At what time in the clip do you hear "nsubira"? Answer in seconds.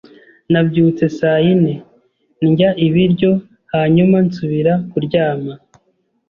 4.25-4.73